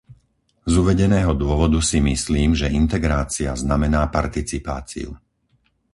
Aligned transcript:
Z 0.65 0.73
uvedeného 0.83 1.33
dôvodu 1.43 1.77
si 1.89 1.99
myslím, 2.09 2.49
že 2.59 2.73
integrácia 2.81 3.51
znamená 3.63 4.03
participáciu. 4.17 5.09